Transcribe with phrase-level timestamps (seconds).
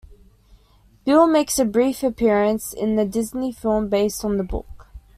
[1.05, 4.87] Bill makes a brief appearance in the Disney film based on the book.